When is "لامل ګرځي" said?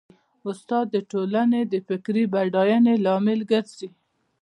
3.05-3.89